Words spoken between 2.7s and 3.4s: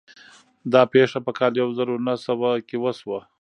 وشوه.